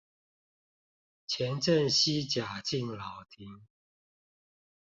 [1.27, 3.67] 前鎮西甲敬老亭